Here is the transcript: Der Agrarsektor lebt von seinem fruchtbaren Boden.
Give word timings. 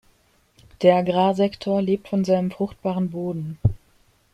Der 0.81 0.95
Agrarsektor 0.95 1.79
lebt 1.79 2.07
von 2.07 2.25
seinem 2.25 2.49
fruchtbaren 2.49 3.11
Boden. 3.11 3.59